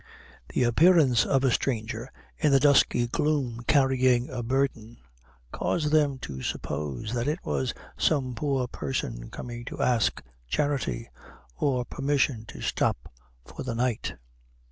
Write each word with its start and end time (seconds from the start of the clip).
The 0.49 0.63
appearance 0.63 1.27
of 1.27 1.43
a 1.43 1.51
stranger 1.51 2.11
in 2.35 2.51
the 2.51 2.59
dusky 2.59 3.05
gloom 3.07 3.61
carrying 3.67 4.31
a 4.31 4.41
burden, 4.41 4.97
caused 5.51 5.91
them 5.91 6.17
to 6.25 6.41
suppose 6.41 7.13
that 7.13 7.27
it 7.27 7.37
was 7.45 7.71
some 7.99 8.33
poor 8.33 8.67
person 8.67 9.29
coming 9.29 9.63
to 9.65 9.79
ask 9.79 10.23
charity, 10.47 11.07
or 11.55 11.85
permission 11.85 12.45
to 12.47 12.61
stop 12.61 13.13
for 13.45 13.61
the 13.61 13.75
night. 13.75 14.15